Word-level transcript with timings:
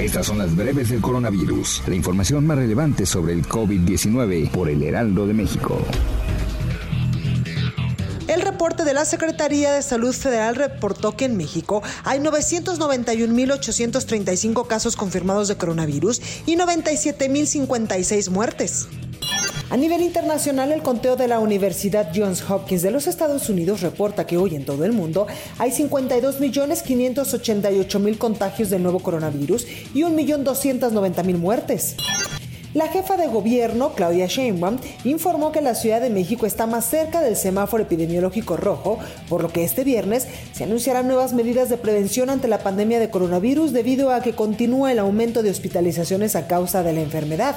Estas 0.00 0.26
son 0.26 0.38
las 0.38 0.56
breves 0.56 0.88
del 0.88 1.02
coronavirus. 1.02 1.82
La 1.86 1.94
información 1.94 2.46
más 2.46 2.56
relevante 2.56 3.04
sobre 3.04 3.34
el 3.34 3.46
COVID-19 3.46 4.50
por 4.50 4.70
el 4.70 4.82
Heraldo 4.82 5.26
de 5.26 5.34
México. 5.34 5.78
El 8.26 8.40
reporte 8.40 8.84
de 8.84 8.94
la 8.94 9.04
Secretaría 9.04 9.72
de 9.72 9.82
Salud 9.82 10.14
Federal 10.14 10.56
reportó 10.56 11.14
que 11.16 11.26
en 11.26 11.36
México 11.36 11.82
hay 12.04 12.20
991.835 12.20 14.66
casos 14.66 14.96
confirmados 14.96 15.48
de 15.48 15.56
coronavirus 15.56 16.22
y 16.46 16.56
97.056 16.56 18.30
muertes. 18.30 18.88
A 19.70 19.76
nivel 19.76 20.02
internacional, 20.02 20.72
el 20.72 20.82
conteo 20.82 21.14
de 21.14 21.28
la 21.28 21.38
Universidad 21.38 22.10
Johns 22.12 22.42
Hopkins 22.50 22.82
de 22.82 22.90
los 22.90 23.06
Estados 23.06 23.48
Unidos 23.48 23.82
reporta 23.82 24.26
que 24.26 24.36
hoy 24.36 24.56
en 24.56 24.64
todo 24.64 24.84
el 24.84 24.92
mundo 24.92 25.28
hay 25.58 25.70
52.588.000 25.70 28.18
contagios 28.18 28.70
del 28.70 28.82
nuevo 28.82 28.98
coronavirus 28.98 29.68
y 29.94 30.00
1.290.000 30.00 31.38
muertes. 31.38 31.94
La 32.74 32.88
jefa 32.88 33.16
de 33.16 33.28
gobierno, 33.28 33.92
Claudia 33.94 34.26
Sheinbaum, 34.26 34.78
informó 35.04 35.52
que 35.52 35.60
la 35.60 35.76
Ciudad 35.76 36.00
de 36.00 36.10
México 36.10 36.46
está 36.46 36.66
más 36.66 36.90
cerca 36.90 37.20
del 37.20 37.36
semáforo 37.36 37.84
epidemiológico 37.84 38.56
rojo, 38.56 38.98
por 39.28 39.40
lo 39.40 39.50
que 39.50 39.62
este 39.62 39.84
viernes 39.84 40.26
se 40.52 40.64
anunciarán 40.64 41.06
nuevas 41.06 41.32
medidas 41.32 41.68
de 41.68 41.76
prevención 41.76 42.28
ante 42.28 42.48
la 42.48 42.58
pandemia 42.58 42.98
de 42.98 43.10
coronavirus 43.10 43.72
debido 43.72 44.10
a 44.10 44.20
que 44.20 44.32
continúa 44.32 44.90
el 44.90 44.98
aumento 44.98 45.44
de 45.44 45.50
hospitalizaciones 45.50 46.34
a 46.34 46.48
causa 46.48 46.82
de 46.82 46.92
la 46.92 47.02
enfermedad. 47.02 47.54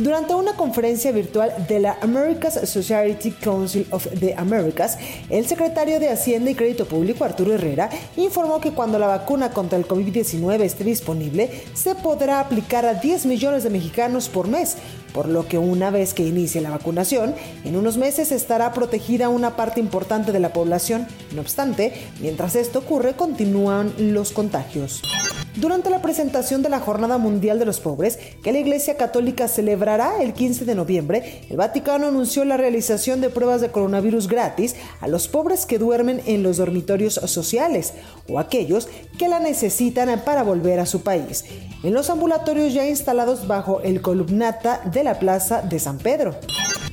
Durante 0.00 0.34
una 0.34 0.54
conferencia 0.54 1.12
virtual 1.12 1.52
de 1.68 1.78
la 1.78 1.98
America's 2.00 2.54
Society 2.70 3.32
Council 3.32 3.86
of 3.90 4.06
the 4.18 4.34
Americas, 4.34 4.96
el 5.28 5.46
secretario 5.46 6.00
de 6.00 6.08
Hacienda 6.08 6.50
y 6.50 6.54
Crédito 6.54 6.86
Público, 6.86 7.22
Arturo 7.22 7.52
Herrera, 7.52 7.90
informó 8.16 8.62
que 8.62 8.72
cuando 8.72 8.98
la 8.98 9.08
vacuna 9.08 9.50
contra 9.50 9.76
el 9.76 9.86
COVID-19 9.86 10.62
esté 10.62 10.84
disponible, 10.84 11.50
se 11.74 11.94
podrá 11.94 12.40
aplicar 12.40 12.86
a 12.86 12.94
10 12.94 13.26
millones 13.26 13.62
de 13.62 13.68
mexicanos 13.68 14.30
por 14.30 14.48
mes, 14.48 14.78
por 15.12 15.28
lo 15.28 15.46
que 15.46 15.58
una 15.58 15.90
vez 15.90 16.14
que 16.14 16.26
inicie 16.26 16.62
la 16.62 16.70
vacunación, 16.70 17.34
en 17.64 17.76
unos 17.76 17.98
meses 17.98 18.32
estará 18.32 18.72
protegida 18.72 19.28
una 19.28 19.54
parte 19.54 19.80
importante 19.80 20.32
de 20.32 20.40
la 20.40 20.54
población. 20.54 21.06
No 21.34 21.42
obstante, 21.42 21.92
mientras 22.22 22.56
esto 22.56 22.78
ocurre, 22.78 23.16
continúan 23.16 23.92
los 23.98 24.32
contagios. 24.32 25.02
Durante 25.60 25.90
la 25.90 26.00
presentación 26.00 26.62
de 26.62 26.70
la 26.70 26.80
Jornada 26.80 27.18
Mundial 27.18 27.58
de 27.58 27.66
los 27.66 27.80
Pobres, 27.80 28.18
que 28.42 28.50
la 28.50 28.60
Iglesia 28.60 28.96
Católica 28.96 29.46
celebrará 29.46 30.22
el 30.22 30.32
15 30.32 30.64
de 30.64 30.74
noviembre, 30.74 31.42
el 31.50 31.58
Vaticano 31.58 32.06
anunció 32.06 32.46
la 32.46 32.56
realización 32.56 33.20
de 33.20 33.28
pruebas 33.28 33.60
de 33.60 33.70
coronavirus 33.70 34.26
gratis 34.26 34.76
a 35.02 35.06
los 35.06 35.28
pobres 35.28 35.66
que 35.66 35.78
duermen 35.78 36.22
en 36.24 36.42
los 36.42 36.56
dormitorios 36.56 37.20
sociales 37.26 37.92
o 38.26 38.38
aquellos 38.38 38.88
que 39.18 39.28
la 39.28 39.38
necesitan 39.38 40.08
para 40.24 40.44
volver 40.44 40.80
a 40.80 40.86
su 40.86 41.02
país, 41.02 41.44
en 41.82 41.92
los 41.92 42.08
ambulatorios 42.08 42.72
ya 42.72 42.88
instalados 42.88 43.46
bajo 43.46 43.82
el 43.82 44.00
columnata 44.00 44.80
de 44.90 45.04
la 45.04 45.18
Plaza 45.18 45.60
de 45.60 45.78
San 45.78 45.98
Pedro. 45.98 46.36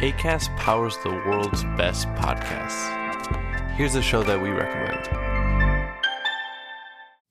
ACAST 0.00 0.50
powers 0.56 0.96
the 1.02 1.10
world's 1.10 1.64
best 1.76 2.06
podcasts. 2.14 2.88
Here's 3.76 3.96
a 3.96 4.02
show 4.02 4.22
that 4.22 4.40
we 4.40 4.50
recommend. 4.50 5.37